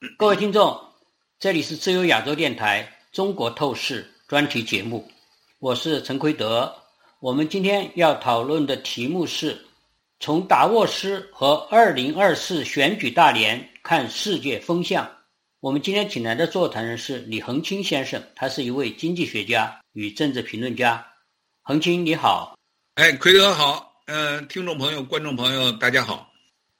[0.18, 0.78] 各位听众，
[1.38, 5.10] 这里是自由亚洲电台《中国透视》专题节目，
[5.58, 6.70] 我是陈奎德。
[7.18, 9.58] 我们今天要讨论的题目是：
[10.20, 15.10] 从达沃斯和2024选举大联看世界风向。
[15.60, 21.06] 我们今天请来的座谈人是李恒清先生，他是一位经济学家与政治评论家。
[21.62, 22.54] 恒清，你好。
[22.96, 23.94] 哎，奎德好。
[24.08, 26.30] 嗯，听众朋友、观众朋友，大家好。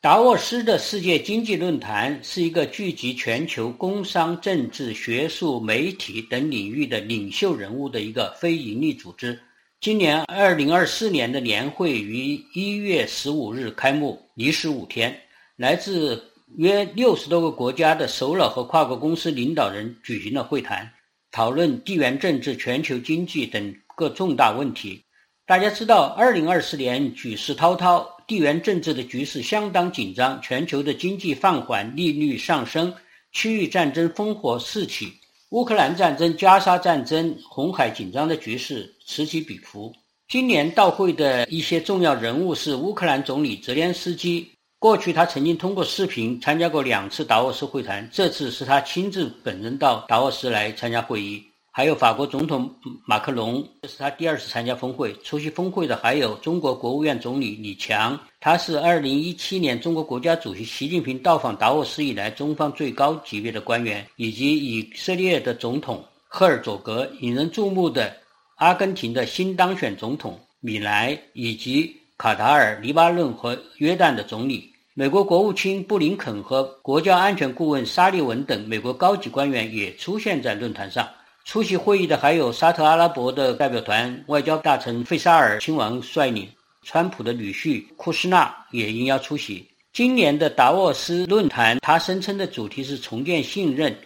[0.03, 9.41] 达沃斯的世界经济论坛是一个聚集全球工商、政治、学术、媒体等领域的领袖人物的一个非营利组织。
[9.81, 15.19] 今年二零二四年的年会于一月十五日开幕，历时五天。
[15.57, 16.23] 来自
[16.57, 20.89] 约六十多个国家的首脑和跨国公司领导人举行了会谈，
[21.33, 25.03] 讨论地缘政治、全球经济等各重大问题。
[25.47, 28.16] 大家知道，二零二四年举世滔滔。
[28.27, 32.93] 地缘政治的局势相当紧张，全球的经济放缓，利率上升，
[33.31, 35.13] 区域战争烽火四起，
[35.51, 39.95] 乌克兰战争、加沙战争、红海紧张的局势此起彼伏。
[40.29, 51.45] 今年到会的一些重要人物是乌克兰总理泽连斯基，过去他曾经通过视频参加过两次达沃斯会谈，这次是他亲自本人到达沃斯来参加会议。
[51.77, 52.75] 还有法国总统
[53.05, 55.13] 马克龙，这是他第二次参加峰会。
[55.23, 68.11] 出席峰会的还有中国国务院总理李强，他是2017年中国国家主席习近平到访达沃斯以来中方最高级别的官员，以及以色列的总统赫尔佐格，引人注目的
[68.55, 74.73] 阿根廷的新当选总统米莱，以及卡塔尔、黎巴嫩和约旦的总理。
[74.95, 81.07] 美国国务卿布林肯和国家安全顾问沙利文等美国高级官员也出现在论坛上。
[81.47, 86.49] 出席会议的还有沙特阿拉伯的代表团，外交大臣费沙尔亲王率领，
[86.83, 89.65] 川普的女婿库什纳也应邀出席。
[89.93, 93.97] 今年的达沃斯论坛，他声称的主题是重建信任，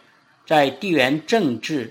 [0.46, 1.90] 在地缘政治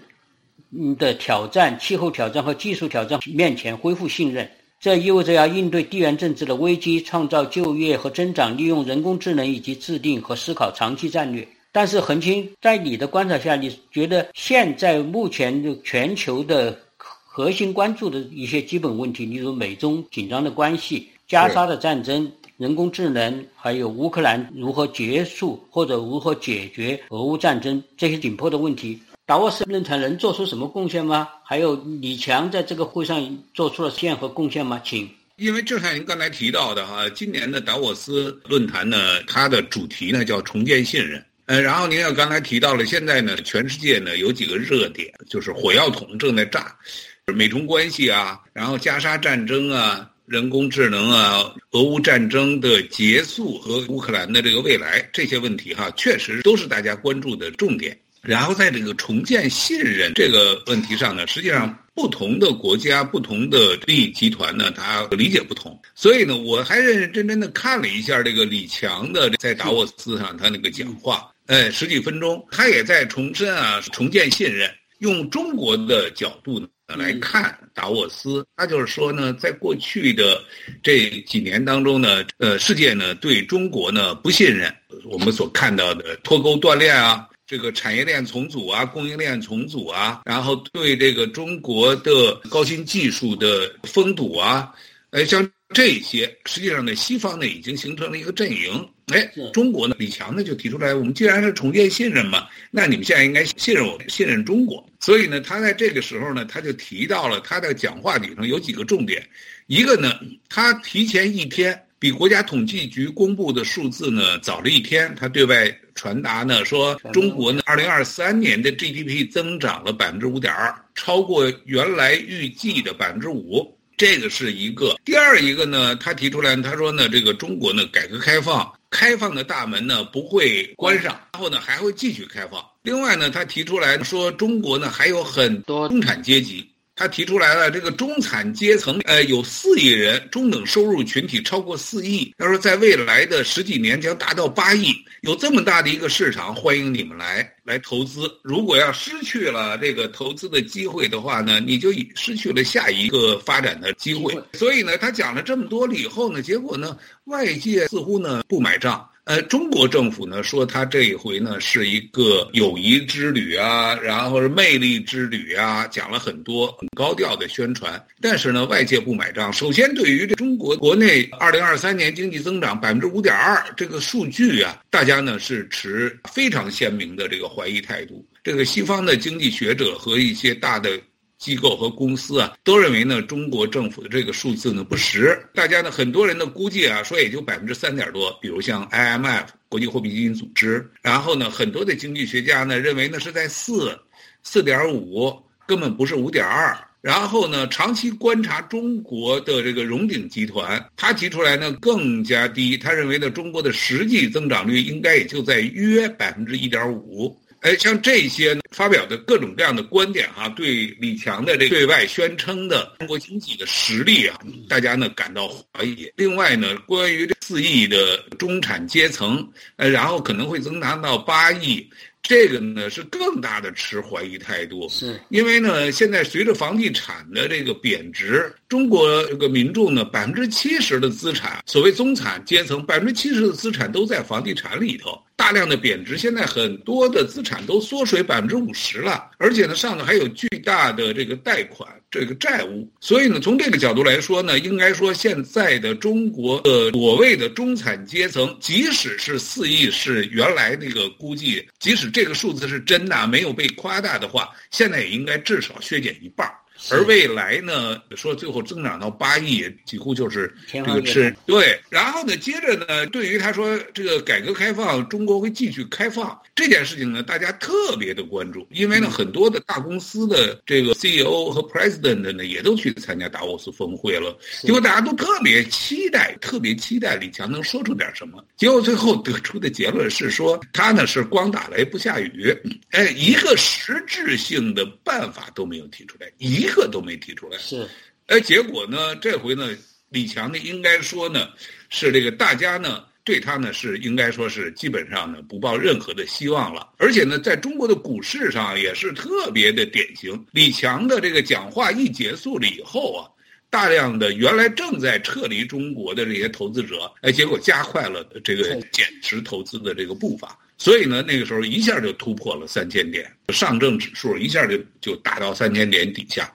[1.00, 4.47] 的挑战、气候挑战和技术挑战面前恢复信任。
[4.80, 11.45] 这意味着要应对地缘政治的危机，创造就业和增长，利用人工智能以及制定和思考长期战略。
[11.71, 31.29] 但是，恒清，在你的观察下，你觉得现在目前的全球的核心关注的一些基本问题，例如美中紧张的关系、加沙的战争、人工智能，还有乌克兰如何结束或者如何解决俄乌战争这些紧迫的问题，达沃斯论坛能做出什么贡献吗？
[31.43, 34.81] 还有李强在这个会上做出了献和贡献吗？
[34.83, 35.08] 请。
[35.37, 41.23] 因为就像您刚才提到的哈，今年的达沃斯论坛呢，它的主题呢叫重建信任。
[41.49, 46.77] 呃，然后您要刚才提到了，现在呢，全世界呢有几个热点，就是火药桶正在炸，
[47.26, 57.99] 美中关系啊，然后加沙战争啊，人工智能啊，俄乌战争的结束和乌克兰的这个未来这些问题哈，确实都是大家关注的重点。
[58.21, 65.82] 然后在这个重建信任这个问题上呢，实际上不同的国家、不同的利益集团呢，他理解不同。
[65.95, 71.27] 所以呢，我还认认真真的看了一下这个李强的在达沃斯上他那个讲话。
[71.49, 74.70] 哎，十几分钟，他也在重申啊，重建信任。
[74.99, 80.39] 用中国的角度呢来看达沃斯，他就是说呢，在过去的
[80.83, 84.71] 这几年当中呢，呃，世界呢对中国呢不信任。
[85.05, 94.71] 我们所看到的脱钩断链啊，这个产业链重组啊，供应链重组啊，然后对这个中国的高新技术的封堵啊，
[95.09, 98.88] 哎，像这些，实际上呢，西方呢已经形成了一个阵营。
[99.14, 99.95] 哎，中国呢？
[99.99, 104.86] 李强呢就提出来，我们既然是重建信任嘛，那你们现在应该信任我，信任中国。
[104.99, 109.21] 所以呢，他在这个时候呢，他就提到了他的讲话里头有几个重点。
[109.67, 110.14] 一个呢，
[110.49, 123.76] 他提前一天，比国家统计局公布的数字呢早了一天，他对外传达呢说，中国呢二零二三年的 GDP 增长了百分之五点二，超过原来预计的百分之五。
[123.97, 124.95] 这个是一个。
[125.03, 128.71] 第二一个呢，他提出来，他说呢，这个中国呢改革开放。
[128.89, 132.63] 开放的大门呢不会关上，然后呢还会继续开放。
[132.81, 136.68] 另外呢，他提出来说，中国呢还有很多中产阶级。
[136.99, 142.35] 他提出来了，这个中产阶层，呃，有四亿人，中等收入群体超过四亿。
[142.37, 148.29] 他说，在未来的十几年将达到八亿，有这么大的一个市场，欢迎你们来来投资。
[148.43, 154.37] 如果要失去了这个投资的机会的话呢，你就失去了下一个发展的机会。
[154.51, 159.08] 所以呢，他讲了这么多了以后呢，结果呢，外界似乎呢不买账。
[159.29, 168.03] 呃，中国政府呢说他这一回呢是一个友谊之旅啊，然后是魅力之旅啊，讲了很多很高调的宣传。
[168.19, 169.53] 但是呢，外界不买账。
[169.53, 178.25] 首先，对于这中国国内二零二三年经济增长百分之五点二这个数据啊，大家呢是持非常鲜明的这个怀疑态度。
[178.43, 180.99] 这个西方的经济学者和一些大的。
[181.39, 185.41] 机构和公司啊，都认为呢，中国政府的这个数字呢不实。
[185.56, 188.38] 大家呢，很多人的估计啊，说也就百分之三点多。
[188.41, 193.97] 比如像 IMF 国际货币基金组织，然后呢，很多的经济学家呢认为呢是在四，
[194.44, 195.33] 四点五，
[195.65, 196.77] 根本不是五点二。
[197.01, 207.33] 然后呢，长期观察中国的这个荣鼎集团，他提出来呢更加低，他认为呢中国的实际增长率应该也就在约百分之一点五。
[207.61, 214.39] 哎，像这些发表的各种各样的观点哈，对李强的这对外宣称的中国经济的实力啊，
[214.69, 216.09] 大家呢感到怀疑。
[216.15, 219.45] 另外呢，关于这四亿的中产阶层，
[219.75, 221.85] 呃，然后可能会增长到八亿，
[222.29, 224.87] 这个呢是更大的持怀疑态度。
[224.87, 235.19] 是，因为呢，现在随着房地产的这个贬值，中国这个民众呢，百分之七十的资产，所谓中产阶层，百分之七十的资产都在房地产里头。
[235.35, 242.91] 大量的贬值，现在很多的资产都缩水百分之五十了，而且呢，上头还有巨大的这个贷款、这个债务。
[243.00, 256.50] 所以呢，从这个角度来说呢，应该说现在的中国的所谓的中产阶层，即使是四亿是原来那个估计，即使这个数字是真的，没有被夸大的话，现在也应该至少削减一半。
[256.91, 261.77] 而未来呢，说最后增长到八亿，几乎就是这个吃对。
[261.89, 274.37] 然后呢，接着呢，对于他说这个改革开放，中国会继续开放这件事情呢，大家特别的关注，因为呢，很多的大公司的这个 CEO 和 President 呢，也都去参加达沃斯峰会了。
[274.61, 278.41] 结果大家都特别期待，特别期待李强能说出点什么。
[278.55, 282.55] 结果最后得出的结论是说，他呢是光打雷不下雨，
[282.91, 286.69] 哎，一个实质性的办法都没有提出来，一。
[286.69, 287.88] 一个都没提出来，是，
[288.27, 289.75] 哎，结果呢，这回呢，
[290.10, 291.50] 李强呢，应该说呢，
[291.89, 296.89] 是这个大家呢，对他呢，是应该说是基本上呢，不抱任何的希望了。
[296.98, 300.45] 而且呢，在中国的股市上也是特别的典型。
[300.51, 303.27] 李强的这个讲话一结束了以后啊，
[303.69, 310.57] 大量的原来正在撤离中国的这些投资者，哎，结果加快了这个减持投资的这个步伐。
[310.79, 316.49] 所以呢，那个时候一下就突破了三千点，上证指数一下就就达到三千点底下。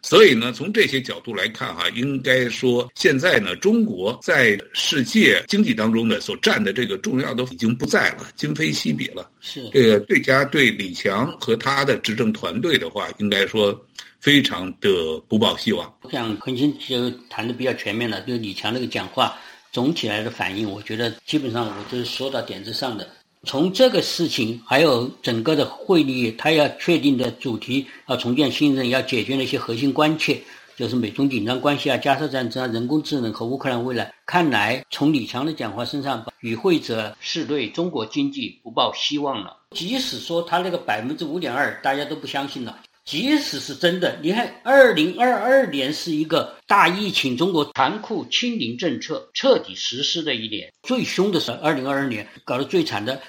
[0.00, 9.30] 所以呢，从这些角度来看哈，应该说现在呢，中国在世界经济当中呢所占的这个重要的已经不在了，今非昔比了。
[9.40, 13.78] 是这个对家对李强和他的执政团队的话，应该说
[14.20, 14.88] 非常的
[15.28, 15.92] 不抱希望。
[16.02, 19.36] 我想恒星就谈的比较全面了，就李强那个讲话
[19.72, 23.06] 总体来的反应，我觉得基本上我都是说到点子上的。
[23.46, 30.42] 从这个事情，还有整个的会议，他要确定的主题，要重建信任，要解决那些核心关切，
[30.76, 34.12] 就是美中紧张关系啊、加沙战争啊、人工智能和乌克兰未来。
[34.26, 39.56] 看来从李强的讲话身上，与会者是对中国经济不抱希望了。
[39.70, 42.76] 即使说他那个百分之五点二，大家都不相信了。
[43.04, 53.22] 即使是真的，你看，二零二二年是一个大疫情、中国残酷清零政策彻底实施的一年，最凶的是二零二二年，搞得最惨的。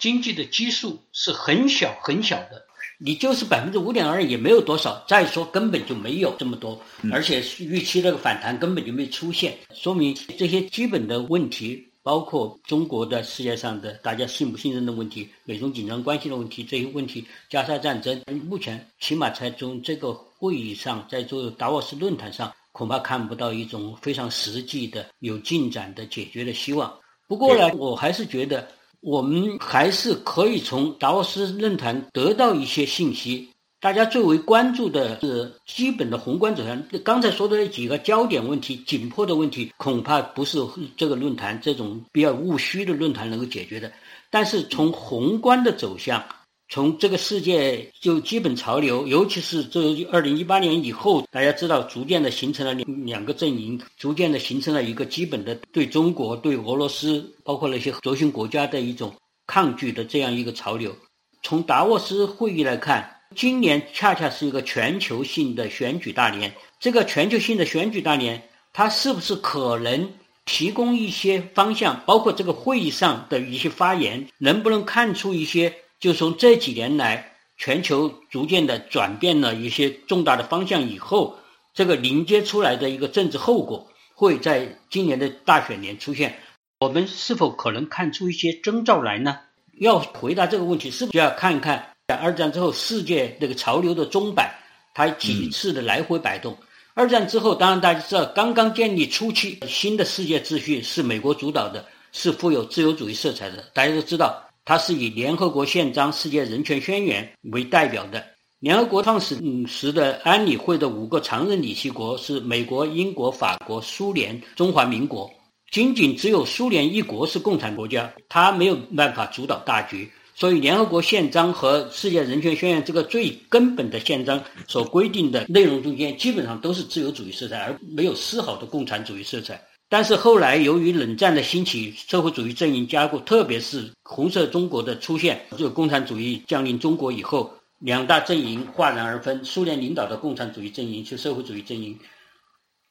[0.00, 2.64] 经济的基数是很小很小的，
[2.98, 5.04] 你就是百分之五点二也没有多少。
[5.06, 6.80] 再说根本就没有这么多，
[7.12, 26.90] 而且预期那个反弹根本就没出现，说明这些基本的问题，包括中国的世界上的大家信不信任的问题、美中紧张关系的问题，这些问题加沙战争，目前起码在从这个会议上，在做达沃斯论坛上，恐怕看不到一种非常实际的有进展的解决的希望。
[27.28, 28.66] 不过呢，我还是觉得。
[29.00, 33.48] 我们还是可以从达沃斯论坛得到一些信息。
[33.80, 36.82] 大家最为关注的是基本的宏观走向。
[37.02, 40.58] 刚才说的那几个焦点问题、紧迫的问题，恐怕不是
[40.98, 43.90] 这个论坛这种比较务虚的论坛能够解决的。
[44.28, 46.22] 但是从宏观的走向。
[46.72, 59.12] 从这个世界就基本潮流，尤其是这二零一八年以后，大家知道，逐渐的形成了两两个阵营，逐渐的形成了一个基本的对中国、对俄罗斯，包括那些轴心国家的一种
[59.48, 60.94] 抗拒的这样一个潮流。
[61.42, 66.54] 从达沃斯会议来看，今年恰恰是一个全球性的选举大年。
[66.78, 70.12] 这个全球性的选举大年，它是不是可能
[70.44, 72.00] 提供一些方向？
[72.06, 75.74] 包括这个会议上的一些发言，能不能看出一些？
[76.00, 81.38] 就从这几年来，全球逐渐的转变了一些重大的方向以后，
[81.74, 86.38] 这个凝结出来的一个政治后果，会在今年的大选年出现。
[86.80, 89.38] 我们是否可能看出一些征兆来呢？
[89.78, 94.58] 要回答这个问题，是不是要看一看在二战之后世界这个潮流的钟摆，
[94.94, 96.56] 它几次的来回摆动？
[96.94, 103.64] 二战之后，当然大家知道，刚刚建立初期，新的世界秩序是美国主导的，是富有自由主义色彩的。
[103.72, 108.24] 大家都知道，它是以联合国宪章、世界人权宣言为代表的。
[108.60, 109.36] 联合国创始
[109.66, 115.28] 时的安理会的五个常任理事国是美国、英国、法国、苏联、中华民国。
[115.72, 120.08] 仅仅只有苏联一国是共产国家，它没有办法主导大局。
[120.36, 129.60] 所以，联合国宪章和世界人权宣言这个最根本的宪章所规定的内容中间，基本上都是自由主义色彩，而没有丝毫的共产主义色彩。
[129.90, 139.44] 但是后来，由于冷战的兴起，社会主义阵营加固，特别是红色中国的出现，就共产主义降临中国以后，两大阵营哗然而分。
[139.44, 141.98] 苏联领导的共产主义阵营，就社会主义阵营，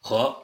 [0.02, 0.36] 和。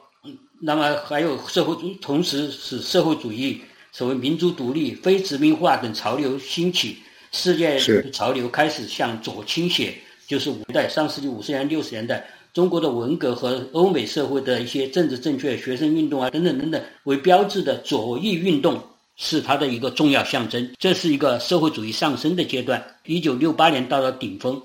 [0.62, 3.60] 那么还有社会主义，同时使社会主义
[3.92, 6.96] 所谓民族独立、非殖民化等潮流兴起，
[7.32, 7.78] 世界
[8.12, 9.94] 潮流开始向左倾斜。
[10.26, 18.82] 就是五代上世纪五十年、六十年代，中国的文革和欧美社会的一些政治正确、学生运动啊等等等等为标志的左翼运动，
[19.14, 20.66] 是它的一个重要象征。
[20.78, 22.82] 这是一个社会主义上升的阶段。
[23.04, 24.58] 一九六八年到了顶峰，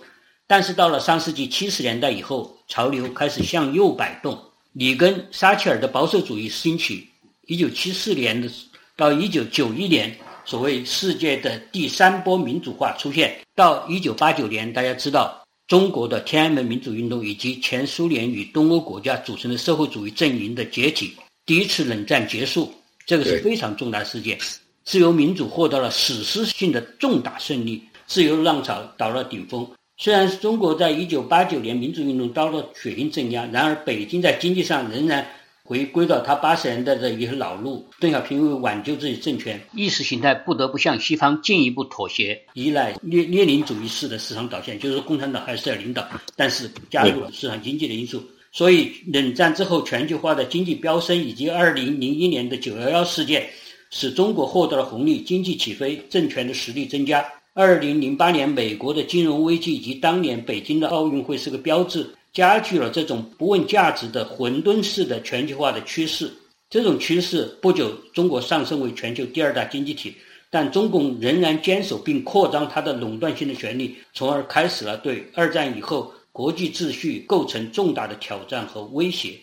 [0.48, 4.41] 但是到了上世纪七十年代以后，潮流开始向右摆动。
[4.71, 7.05] 里根、撒切尔的保守主义兴起，
[7.48, 8.50] 一九七四年的
[8.95, 13.38] 到一九九一年，所谓世界的第三波民主化出现。
[13.53, 15.40] 到一九八九年，大家知道
[15.71, 21.13] 中国的天安门民主运动以及前苏联与东欧国家组成的社会主义阵营的解体，
[21.45, 22.69] 第一次冷战结束，
[23.05, 24.37] 这个是非常重大事件。
[24.83, 29.65] 自由民主获得了史诗性的重大胜利，自由浪潮到了顶峰。
[29.95, 35.25] 虽然中国在一九八九年民主运动遭到血腥镇压，然而北京在经济上仍然
[35.71, 37.87] 回归到他八十年代的一些老路。
[37.97, 48.21] 邓小平为挽救自己政权，意识形态不得不向西方进一步妥协，依赖列列宁主义式的市场导向，就是共产党还是要领导，但是加入了市场经济的因素。
[48.51, 53.47] 所以，冷战之后全球化的经济飙升，以及二零零一年的九幺幺事件，
[53.91, 57.25] 使中国获得了红利，经济起飞，政权的实力增加。
[57.53, 66.31] 二零零八年美国的金融危机以及当年北京的奥运会是个标志，加剧了这种不问价值的混沌式的全球化的趋势。
[66.69, 70.15] 这种趋势不久，中国上升为全球第二大经济体，
[70.50, 79.38] 但中共仍然坚守并扩张它的垄断性的权利，从而开始了对二战以后国际秩序构成重大的挑战和威胁。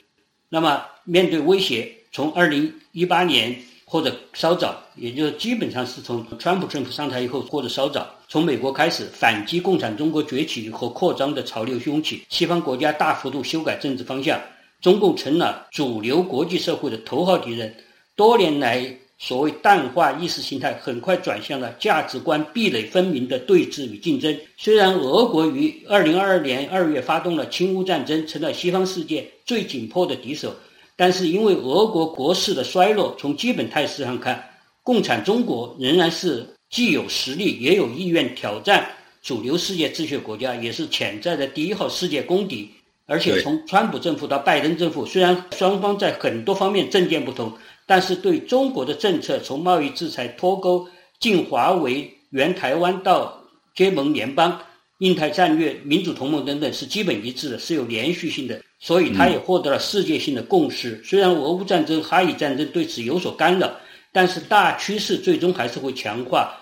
[0.48, 3.54] 那么，面对威胁，从二零一八年。
[3.90, 14.38] 或者稍早，也就是基本上是从川普政府上台以后，或者稍早，从美国开始反击共产中国崛起和扩张的潮流兴起，西方国家大幅度修改政治方向，
[14.82, 17.74] 中共成了主流国际社会的头号敌人。
[18.14, 24.38] 多年来所谓淡化意识形态，很快转向了价值观壁垒分明的对峙与竞争。
[24.58, 30.54] 虽然俄国于二零二二年二月发动了侵乌战争，成了西方世界最紧迫的敌手。
[31.00, 34.44] 但是，因为俄国国势的衰落，从基本态势上看，
[34.82, 38.84] 共产中国仍然是既有实力也有意愿挑战
[39.22, 42.68] 主流世界秩序国家，也是潜在的第一号世界公敌。
[43.06, 47.52] 而且，从川普政府到拜登政府，虽然双方在很多方面政见不同，
[47.86, 50.84] 但是对中国的政策，从贸易制裁、脱钩、
[51.20, 53.40] 进华为、援台湾到
[53.72, 54.60] 结盟联邦、
[54.98, 58.60] 印太战略、民主同盟等等，是基本一致的，是有连续性的。
[58.80, 61.00] 所以，它也获得了世界性的共识。
[61.04, 63.70] 虽然俄乌战争、哈以战争对此有所干扰，
[64.12, 66.54] 但是大趋势最终还是会强化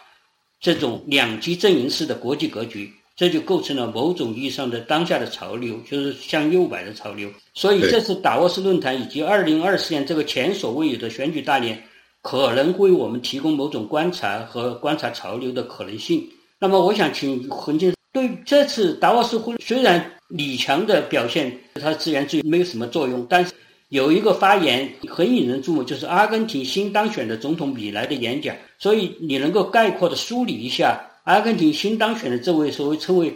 [0.60, 7.30] 这种两极阵营式的国际格局，这就构成了某种意义上的当下的潮流，就是向右摆的潮流。
[7.54, 11.82] 所以，这次达沃斯论坛以及二零二四年这个前所未有的选举大年，
[12.22, 16.26] 可能为我们提供某种观察和观察潮流的可能性。
[16.58, 20.12] 那么，我想请洪先生对这次达沃斯会虽然。
[20.28, 23.52] 李强的表现，他资源资源没有什么作用，但是
[23.90, 28.56] 有一个发言很引人注目，就是阿根廷新当选的总统米莱的演讲。
[28.76, 33.32] 所以你能够概括的梳理一下阿根廷新当选的这位所谓称为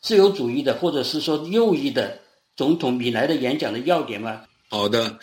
[0.00, 2.18] 自由主义的或者是说右翼的
[2.56, 4.40] 总统米莱的演讲的要点吗？
[4.70, 5.14] 好的，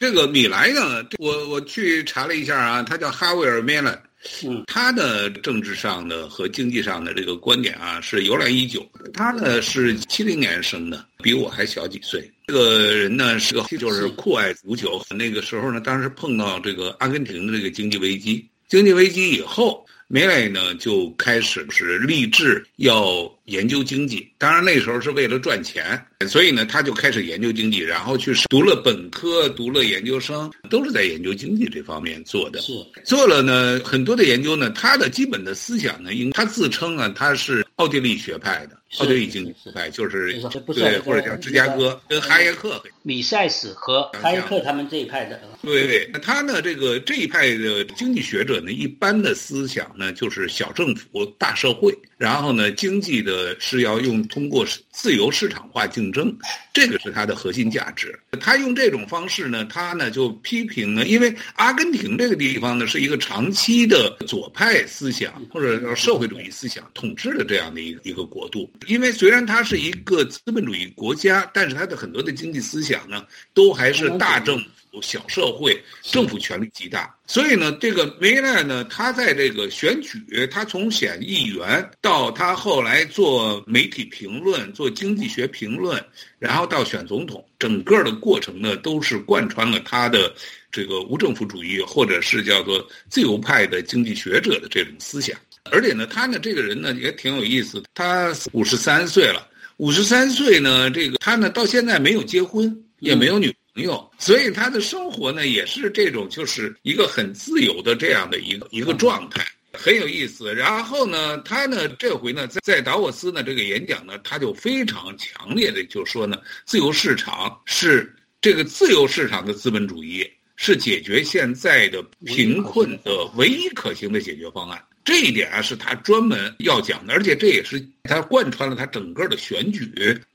[0.00, 3.96] 这个米莱呢，我我去查了一下啊，他叫哈维尔·梅勒。
[4.44, 8.84] 嗯，他的政治上的和经济上的这个观点啊，是由来已久。
[9.12, 12.30] 他呢是七零年生的，比我还小几岁。
[12.46, 15.04] 这个人呢是个 就是酷爱足球。
[15.10, 32.60] 那个时候呢，当时碰到这个阿根廷的这个经济危机，经济危机以后，梅莱呢就开始是立志要研究经济，当然那时候是为了赚钱，所以呢他就开始研究经济，然后去读了本科，读了研究生，都是在研究经济这方面做的。
[32.60, 32.72] 是
[33.04, 40.32] 做了呢很多的研究呢，他的基本的思想呢，应他自称啊他是奥地利学派的，奥地利经济学派就是
[40.74, 45.40] 对，或者叫芝加哥跟哈耶克、米塞斯和哈耶克他们这一派的。
[45.62, 49.86] 对对，那他呢这个这一派的经济学者呢，一般的思想。
[49.96, 56.34] 呢就是小政府大社会，然后呢，经济的是要用通过自由市场化竞争，
[56.72, 58.18] 这个是它的核心价值。
[58.40, 68.70] 他用这种方式呢，他呢就批评呢，因为阿根廷这个地方呢是一个长期的左派思想或者叫社会主义思想统治的这样的一个一个国度。
[68.86, 74.62] 因为虽然它是一个资本主义国家，但是它的很多的经济思想呢，都还是大政。
[75.02, 86.02] 小社会，政府权力极大，所以呢，这个梅奈呢，他在这个选举，他从选议员到他后来做媒体评论、做经济学评论，
[86.38, 90.34] 然后到选总统，整个的过程呢，都是贯穿了他的
[90.70, 95.36] 这个无政府主义或者是叫做自由派的经济学者的这种思想。
[95.72, 99.48] 而且呢，他呢这个人呢也挺有意思，他五十三岁了，
[99.78, 103.52] 五十三岁呢，这个他呢到现在没有结婚，也没有女。
[103.76, 110.54] 朋友，所以他的生活呢也是这种，就是一个很自由的这样的一个一个状态，很有意思。
[110.54, 124.82] 然后呢，他呢这回呢在在达沃斯呢这个演讲呢，他就非常强烈的就说呢，自由市场是这个自由市场的资本主义是解决现在的贫困的唯一可行的解决方案。
[125.06, 129.88] 这一点啊，是他专门要讲的，而且这也是他贯穿了他整个的选举、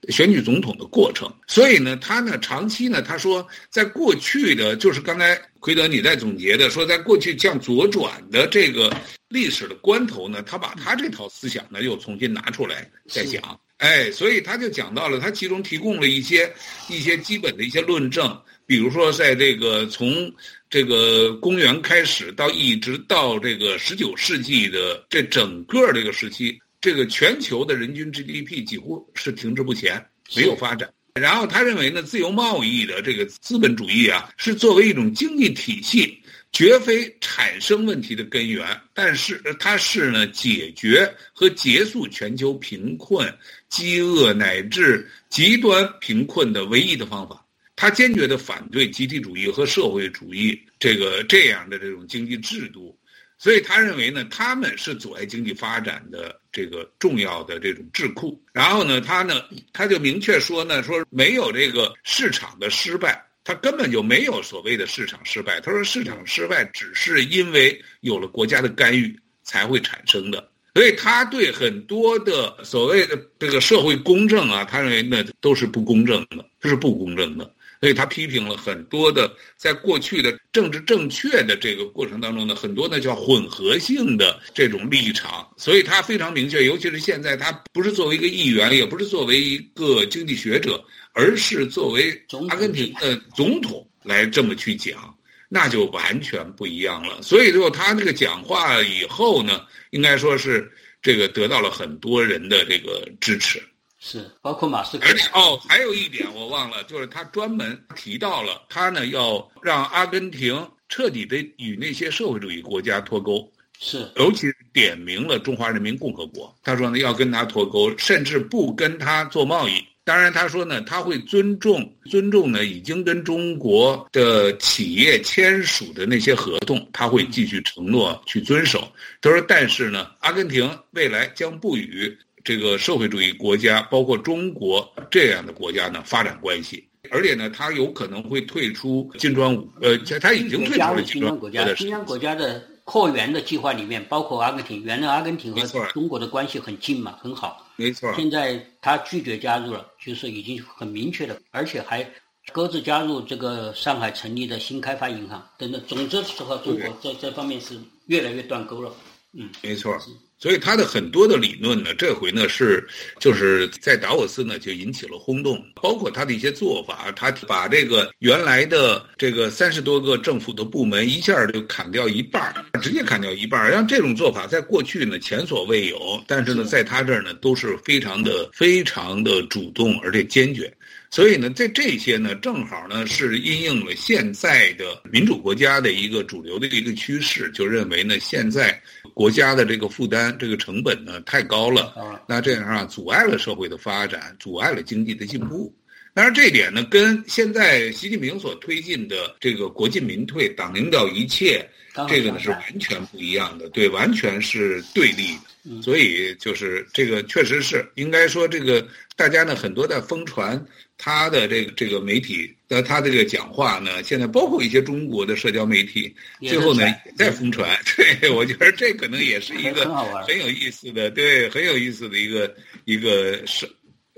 [0.08, 1.30] 选举总统的过程。
[1.46, 8.96] 所以呢，他呢长期呢，他说，在过去的，就是刚才奎德你在总结的，说在过去向左转的这个
[9.28, 13.60] 历史的关头呢，他把他这套思想呢又重新拿出来再讲。
[13.76, 16.50] 哎，所以他就讲到了，他其中提供了一些
[16.88, 20.34] 一些基本的一些论证，比如说在这个从。
[20.70, 30.02] 这个公元开始到一直到这个十九世纪的这整个这个时期，这个全球的人均 GDP 几乎是停滞不前，
[30.34, 30.90] 没有发展。
[31.16, 36.18] 然后他认为呢，自由贸易的这个资本主义啊，是作为一种经济体系，
[36.54, 43.30] 绝非产生问题的根源，但是它是呢解决和结束全球贫困、
[43.68, 47.46] 饥饿乃至极端贫困的唯一的方法。
[47.82, 52.96] 他坚决的反对集体主义和社会主义这个这样的这种经济制度，
[53.40, 58.40] 所以他认为呢，他们是阻碍经济发展的这个重要的这种智库。
[58.54, 59.42] 然后呢，他呢，
[59.74, 65.60] 他就明确说呢，说没有这个市场的失败，他根本就没有所谓的市场失败。
[65.60, 70.52] 他说市场失败只是因为有了国家的干预才会产生的。
[70.76, 77.52] 所以他对很多的所谓的这个社会公正啊，他认为那都是不公正的，这是不公正的。
[77.82, 85.52] 所以他批评了很多的，在过去的政治正确的这个过程当中呢，很多呢叫混合性的这种立场。
[85.58, 90.80] 所以他非常明确，尤其是现在，他不是作为一个议员，也不是作为一个经济学者，
[91.14, 92.16] 而是作为
[92.50, 95.18] 阿根廷的总统来这么去讲，
[95.50, 97.20] 那就完全不一样了。
[97.24, 103.60] 所以，就他这个讲话以后呢，应该说是这个得到了很多人的这个支持。
[104.04, 105.06] 是，包括马斯克。
[105.08, 113.48] 而且哦，还有一点我忘了，就是他专门提到了，他呢要让阿根廷彻底的与那些社会主义国家脱钩。
[113.80, 119.74] 是，尤其点明了中华人民共和国，他说呢要跟他脱钩，甚至不跟他做贸易。
[120.04, 128.92] 当然，他说呢他会尊重尊重呢已经跟中国的企业签署的那些合同，他会继续承诺去遵守。
[129.22, 132.18] 他说，但是呢，阿根廷未来将不与。
[132.44, 141.74] 这个社会主义国家，包括中国这样的国家呢，发展关系，而且呢，他有可能会退出金砖五，呃，他已经退出了金砖国家。
[141.74, 147.68] 金砖国家的扩员的计划里面，包括阿根廷，原来阿根廷和中国的关系很近嘛，很好。
[147.76, 148.12] 没错。
[148.16, 152.06] 现在他拒绝加入了，就是已经很明确的，而且还
[152.52, 155.82] 搁置加入这个上海成立的新开发银行等等。
[155.88, 158.92] 总之，和中国在这方面是越来越断钩了。
[159.34, 159.96] 嗯，没错。
[160.42, 162.84] 所以他的很多的理论呢，这回呢是
[163.20, 172.52] 就是在达沃斯呢就引起了轰动，包括他的一些做法，他把这个原来的这个三十多个政府的部门一下就砍掉一半，
[172.82, 180.74] 直接砍掉一半，让这种做法在过去呢前所未有，但是呢在他这儿呢都是非常的非常的主动而且坚决。
[181.14, 188.82] 所以呢，在这些呢，正好呢是因应了现在的民主国家的一个主流的一个趋势，就认为呢，现在
[189.14, 191.94] 国家的这个负担、这个成本呢太高了，
[192.30, 195.76] 那这样啊阻碍了社会的发展，阻碍了经济的进步。
[196.14, 201.66] 当然，这一点呢，跟现在习近平所推进的这个国进民退、党领导一切，
[202.08, 205.51] 这个呢是完全不一样的，对，完全是对立的。
[205.82, 210.64] 所以就是这个，确实是应该说，这个大家呢很多在疯传。
[211.04, 217.76] 他的这个这个媒体的他的这个讲话呢，现在包括一些中国的社交媒体，最后呢也在疯传。
[217.98, 219.92] 对我觉得这可能也是一个
[220.28, 223.68] 很有意思的，对，很有意思的一个一个是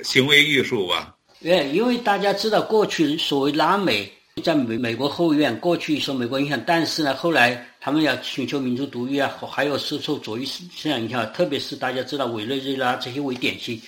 [0.03, 1.15] 行为艺术吧。
[1.41, 13.79] 对，因为大家知道过去所谓拉美在美美国后院，过去受美国影响，但是呢，后来他们要寻求民族独立啊，还有是受左翼思想影响，特别是大家知道委内瑞拉这些为典型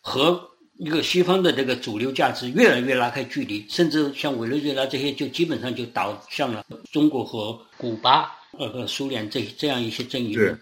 [0.00, 0.50] 和。
[0.78, 10.58] 一个西方的这个主流价值越来越拉开距离，甚至像委内瑞拉这些就基本上就倒向了中国和古巴、呃和苏联这这样一些阵营。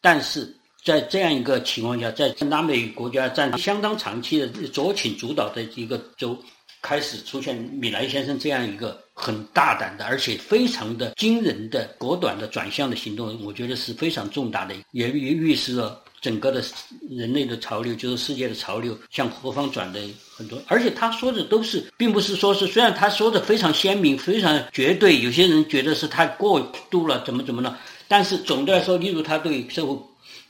[0.00, 0.50] 但是
[0.82, 6.34] 在这样一个情况下，在拉美国家占相当长期的左倾主导的一个州，
[6.84, 16.02] 开始出现米莱先生这样一个很大胆的，而且非常的惊人的、果断的转向的行动，我觉得是非常重大的，也也预示了。
[16.20, 16.64] 整个的
[17.10, 20.00] 人类的潮流，就是世界的潮流向何方转的
[20.34, 26.58] 很多，而且他说的都是，并不是说是，虽然他说的非常鲜明、非常绝对，有些人觉得是太过
[26.90, 29.94] 度了，怎么怎么了，但是总的来说，例如他对社会，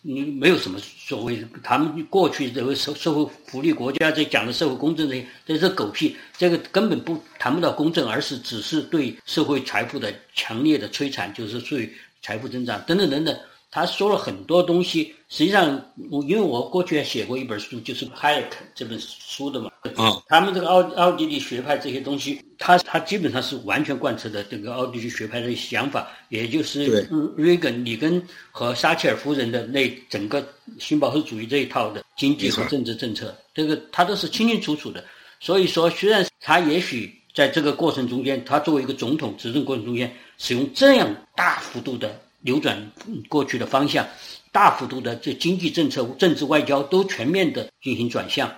[0.06, 11.90] 你，没有什么所谓，他们过去这个社社会福利国家在讲的社会公正这些，这是狗屁，这个根本不谈不到公正，而是只是对社会财富的强烈的摧残，就是对
[12.20, 13.34] 财富增长等等等等。
[13.74, 19.68] 他说了很多东西，实际上我因为我过去也写过一本书，就是《Hayek》这本书的嘛。
[19.96, 20.22] 嗯。
[20.28, 27.04] 他们这个奥奥地利学派这些东西，他他基本上是完全贯彻的这个奥地利学派的想法，也就是
[27.37, 30.46] 瑞根、里根和撒切尔夫人的那整个
[30.78, 35.02] 新保守主义这一套的经济和政治政策，这个他都是清清楚楚的。
[35.40, 42.20] 所以说，虽然他也许在这个过程中间，他作为一个总统执政过程中间，使用这样大幅度的。
[42.44, 42.92] 扭转
[43.26, 44.07] 过去的方向，
[44.52, 48.54] 大幅度的这经济政策、政治外交都全面的进行转向，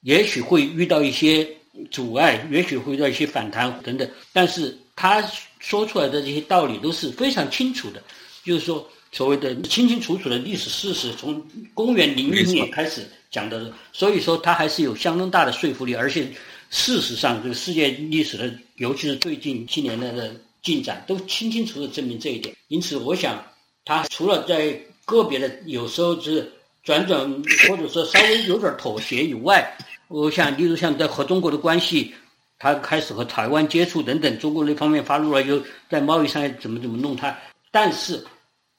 [0.00, 1.46] 也许会遇到一些
[1.90, 4.10] 阻碍，也许会遇到一些反弹等等。
[4.32, 5.22] 但是他
[5.60, 8.02] 说出来的这些道理都是非常清楚的，
[8.42, 15.94] 就是说所谓的清清楚楚的历史事实，从公元零零年开始讲的，所以说他还是有相当大的说服力。
[15.94, 16.26] 而且
[16.70, 20.34] 事实上，这个世界历史的，尤其是最近七年的。
[20.66, 23.40] 进展都清清楚楚证明这一点，因此我想，
[23.84, 26.52] 他除了在个别的有时候是
[26.82, 27.20] 转转
[27.68, 29.64] 或者说稍微有点妥协以外，
[30.08, 32.12] 我想，例如像在和中国的关系，
[32.58, 37.38] 他开始和台湾接触等等，中国那方面发怒了，又在贸易上怎么怎么弄他，
[37.70, 38.20] 但是。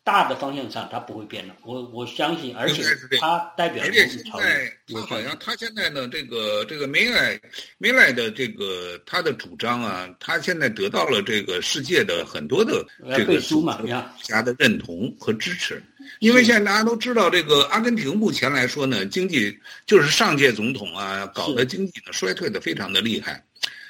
[0.07, 1.53] 大的方向上，它不会变的。
[1.65, 2.81] 我我相信，而且
[3.19, 3.83] 它代表。
[3.83, 7.37] 而且现在，他好像他现在呢，这个这个梅莱
[7.77, 12.85] 梅莱的这个他的主张啊，他现在得到了这个世界的很多的
[13.17, 13.77] 这个国
[14.23, 15.83] 家的认同和支持。
[16.19, 23.43] 因为现在大家都知道，这个阿根廷目前来说呢，经济就是上届总统啊搞的经济呢衰退的非常的厉害。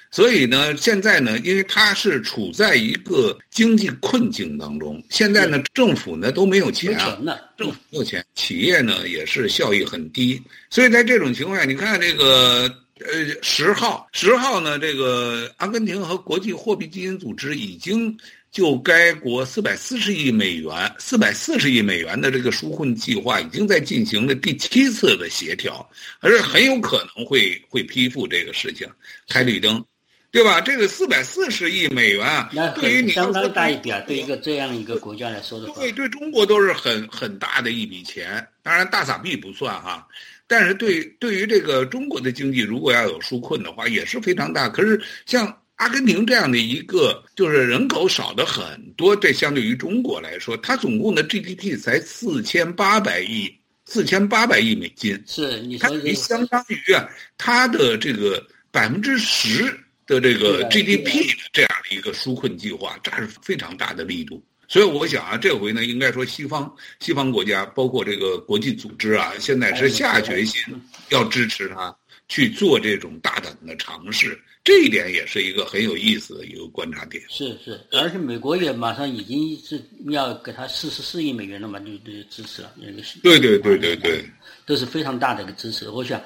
[0.10, 7.20] 所以呢，现在呢，因为它是处在一个经济困境当中，现在呢，政府呢都没有钱啊，
[7.58, 18.18] 政府没有钱，企业呢也是效益很低，所以在这种情况下，你看这个呃十号十号呢，这个阿根廷和国际货币基金组织已经
[18.50, 25.88] 就该国四百四十亿美元四百四十亿美元的这个纾困计划，已经在进行了第七次的协调，
[26.22, 28.88] 而且很有可能会会批复这个事情，
[29.28, 29.84] 开绿灯。
[30.30, 30.62] 对吧？
[30.62, 38.46] 这个四百四十亿美元啊，对于你相当大一笔啊，对一个这样一个国家来说的话，对对中国都是很很大的一笔钱。
[38.62, 40.06] 当然大撒币不算哈，
[40.46, 44.68] 但是对对于这个中国的经济，如果要有纾困的话，也是非常大。
[44.70, 53.52] 可是像阿根廷这样的一个，就是人口少的很多，这相对于中国来说，它总共的 GDP 才四千八百亿，
[53.86, 59.76] 四千八百亿美金，是你它相当于啊，它的这个百分之十。
[60.08, 64.42] 的这个 GDP 的这样的一个纾困计划，这是非常大的力度。
[64.70, 70.62] 所以我想啊，这回呢，应该说西方西方国家，包括这个国际组织啊，现在是下决心
[71.10, 71.96] 要支持他
[72.28, 74.38] 去做这种大胆的尝试。
[74.66, 77.24] 这一点也是一个很有意思的一个观察点。
[77.30, 83.02] 是是，而且美国也马上已经是要给他四十四亿美元了嘛，就就支持了那个。
[83.24, 84.26] 对对对对对，
[84.66, 85.90] 都是非常大的一个支持。
[85.90, 86.22] 我想。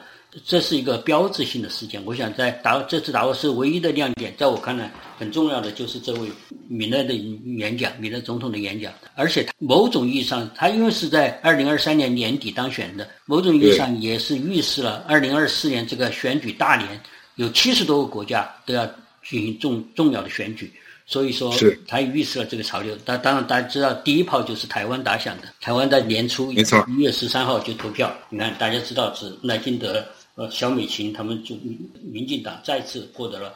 [0.46, 2.02] 这是一个标志性的事件。
[2.06, 6.30] 我想在达这次达沃斯唯一的亮点，在我看来很重要的就是这位
[6.68, 8.94] 米勒的演讲，米勒总统的演讲。
[9.16, 17.02] 而且某种意义上，他因为是在二零二三年年底当选的，某种意义上也是预示了二零二四年这个选举大年，
[17.36, 18.86] 有七十多个国家都要
[19.28, 20.72] 进行重重要的选举。
[21.06, 21.54] 所以说，
[21.90, 22.96] 他预示了这个潮流。
[23.04, 25.50] 当当然，大家知道，第一炮就是台湾打响的。
[25.60, 28.16] 台湾在年初没错，一月十三号就投票。
[28.30, 30.02] 你看，大家知道是赖清德、
[30.36, 31.56] 呃小美琴他们就
[32.02, 33.54] 民进党再次获得了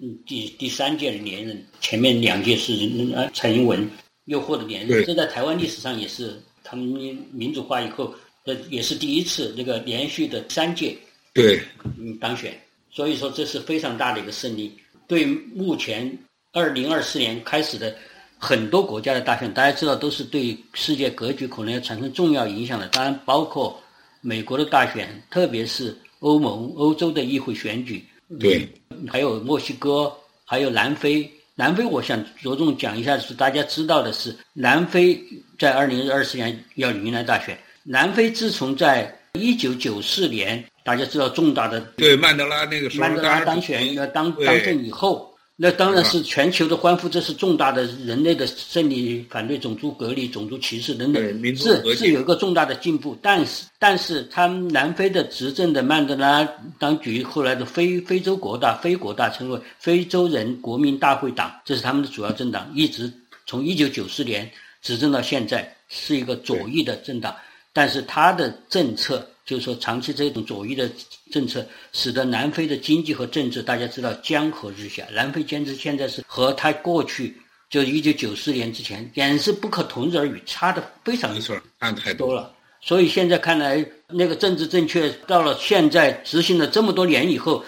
[0.00, 1.66] 嗯第第三届的连任。
[1.80, 2.72] 前面两届是
[3.14, 3.88] 呃蔡英文
[4.26, 6.86] 又获得连任，这在台湾历史上也是他们
[7.32, 10.96] 民主化以后呃也是第一次这个连续的三届
[11.32, 11.60] 对
[11.98, 12.58] 嗯当选。
[12.90, 14.72] 所以说这是非常大的一个胜利，
[15.06, 16.18] 对目前。
[16.54, 17.96] 二零二四年开始的
[18.36, 22.86] 很多国家的大选，大家知道都是对世界格局可能要产生重要影响的。
[22.88, 23.82] 当然，包括
[24.22, 28.02] 美国的大选，特别是欧盟、欧洲的议会选举。
[28.40, 28.66] 对，
[29.08, 30.10] 还有墨西哥，
[30.44, 31.30] 还有南非。
[31.54, 35.20] 南非，我想着重讲一下，是大家知道的是，南非
[35.58, 37.58] 在二零二四年要迎来大选。
[37.82, 45.31] 南非自从在一九九四年，大家知道重大的对曼德拉那个时候曼德拉当选要当当政以后。
[45.62, 51.22] 那当然是全球的欢呼，这是重大的人类的胜利，反对种族隔离、种族歧视等等，
[51.54, 53.16] 是是有一个重大的进步。
[53.22, 56.42] 但是，但是他们南非的执政的曼德拉
[56.80, 63.08] 当局后来的非非洲国大、非国大称为非洲人国民大会党，这是他们的主要政党，一直
[63.46, 64.50] 从一九九四年
[64.82, 67.36] 执政到现在，是一个左翼的政党。
[67.72, 69.24] 但是他的政策。
[69.44, 70.88] 就是说，长期这种左翼的
[71.32, 75.04] 政策，使得南非的经济和政治，大家知道江河日下。
[75.12, 77.36] 南非简直现在是和他过去
[77.70, 82.54] 就一九九四年之前，简直是不可同日而语，差的非常没错，差太多了。
[82.82, 87.64] 所以现在看来，那个政治正确到了现在执行了这么多年以后，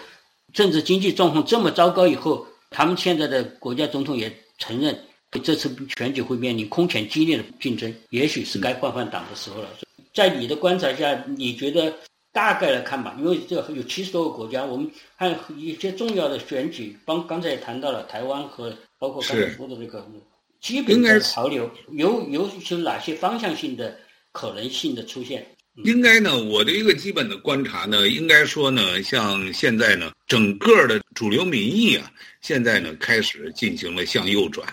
[0.53, 4.97] 政治经济状况这么糟糕以后，他们现在的国家总统也承认，
[5.43, 9.69] 这次选举会面临空前激烈的竞争，也许是该换换党的时候了。
[10.13, 11.93] 在你的观察下，你觉得
[12.35, 20.05] 大概来看吧，因为这有七十多个国家，我们看一些重要的选举，刚刚才也谈到了台湾和包括刚才说的这个，
[20.61, 23.97] 基本的潮流有有有哪些方向性的
[24.33, 25.47] 可能性的出现？
[25.85, 34.67] 应该呢，我的一个基本的观察呢，应该说呢，像现在呢，整个的主流民意啊，现在呢开始进行了向右转。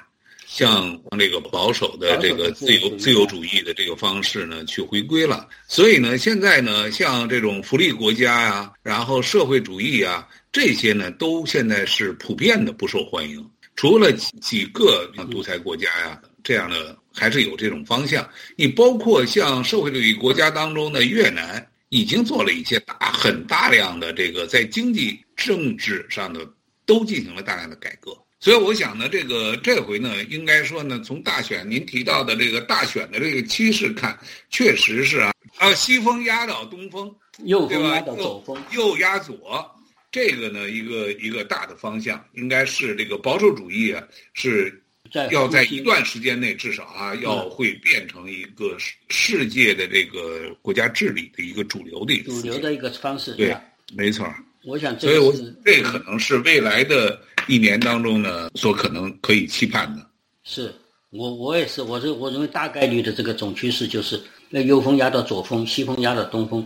[0.53, 5.47] 向这个保守的这个自由自由主义的这个方式呢，去回归了。
[5.65, 13.49] 所以呢，现在呢，像这种福利国家呀，然后社会主义啊，这些呢，都现在是普遍的不受欢迎。
[13.77, 18.29] 除了几个像独裁国家呀这样的，还是有这种方向。
[18.57, 26.45] 你包括像社会主义国家当中的越南，已经做了一些大很大量的这个在经济政治上的
[26.85, 28.11] 都进行了大量的改革。
[28.41, 34.17] 所以我想呢，这个这回呢，应该说呢，从大选您提到的这个大选的这个趋势看，
[34.49, 39.63] 确实是啊，啊，西风压倒东风，右风压倒左风，右压左，
[40.11, 44.83] 这个呢，一个一个大的方向，应该是这个保守主义啊，是
[45.29, 53.55] 要在一段时间内至少啊，要会变成一个世世界的这个国家治理的一个主流的一个主流的一个方式，对，
[53.95, 54.27] 没错。
[54.63, 55.33] 我想，所以我
[55.65, 60.05] 这可能是未来的一年当中呢，所可能可以期盼的。
[60.43, 60.73] 是
[61.09, 66.65] 我，我也是，我是我认为大概率的这个总趋势就是，那右风压到左风，西风压到东风，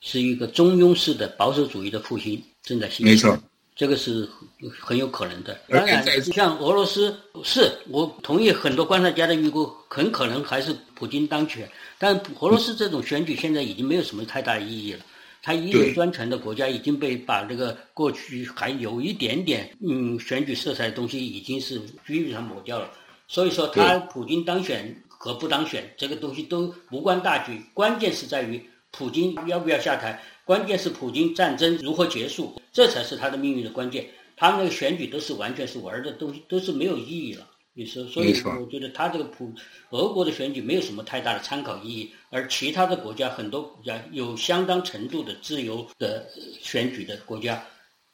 [0.00, 3.04] 是一个中庸式的保守主义的复兴正在兴起。
[3.04, 3.36] 没错，
[3.74, 4.28] 这个是
[4.80, 5.58] 很有可能的。
[5.68, 11.68] 当然，像俄罗斯，是我同意很多观察家的预估，很可能还是普京当选。
[11.98, 15.00] 但俄罗斯这种选举现在已经没有什么太大的意义了。
[15.42, 22.88] 他一人专权的国家已经被把这个过去还有一点点嗯选举色彩的东西已经是基本上抹掉了，
[23.26, 34.06] 所以说他普京当选和不当选这个东西都无关大局，关键是在于普京要不要下台，关键是普京战争如何结束，这才是他的命运的关键。
[34.36, 37.46] 他们那个选举都是完全是玩的东西，都是没有意义了。
[37.74, 39.50] 你说，所以我觉得他这个普
[39.92, 46.28] 俄国的选举没有什么太大的参考意义，而其他的国家很多国家有相当程度的自由的
[46.60, 47.64] 选举的国家，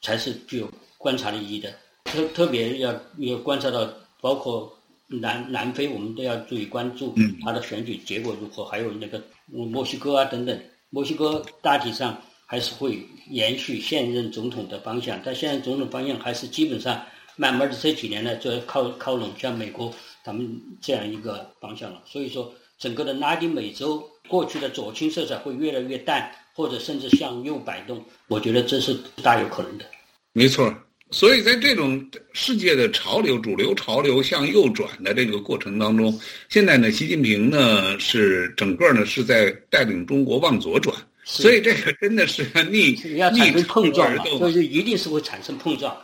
[0.01, 1.75] 才是具有观察的意义的。
[2.05, 4.73] 特特别要要观察到，包括
[5.09, 7.13] 南南非，我们都要注意关注
[7.45, 10.57] 他的选举结果如何，还有那个墨西哥啊等等。
[10.91, 12.17] 墨西哥大体上
[12.47, 17.05] 还是会延续现任总统的方向，但现任总统方向还是基本上。
[17.39, 22.03] 慢慢的这几年呢，就靠靠拢像美国他们这样一个方向了。
[22.05, 28.05] 所以说，整个的拉丁美洲过去的左倾色彩会越来越淡，或者甚至向右摆动。
[28.27, 29.85] 我觉得这是大有可能的。
[30.33, 30.75] 没错。
[31.11, 40.95] 所以在这种世界的潮流、主流潮流向右转的这个过程当中，现在呢，习近平呢是整个呢是在带领中国往左转。
[41.25, 45.95] 所以这个真的是逆要产生碰撞嘛，所一定是会产生碰撞，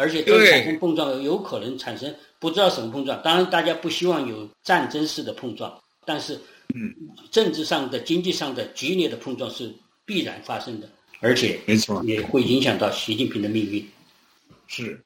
[0.00, 3.20] 而且这产生碰撞有可能产生不知道什么碰撞。
[3.22, 6.40] 当然，大家不希望有战争式的碰撞，但是，
[6.74, 6.90] 嗯，
[7.30, 9.70] 政治上的、经济上的激烈的碰撞是
[10.06, 10.88] 必然发生的，
[11.20, 13.86] 而且没错也会影响到习近平的命运。
[14.66, 14.98] 是，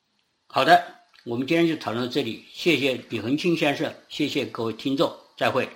[0.47, 0.81] 好的，
[1.25, 5.69] 我们今天就讨论到这里，谢谢李恒清先生，谢谢各位听众，再会，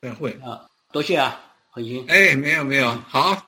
[0.00, 1.40] 再会啊，多谢啊。
[1.70, 3.36] 恒清哎，没有没有，好。